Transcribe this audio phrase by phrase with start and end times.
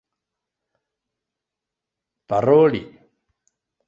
[2.27, 2.81] paroli